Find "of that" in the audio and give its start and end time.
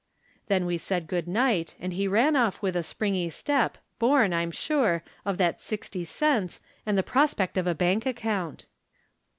5.25-5.61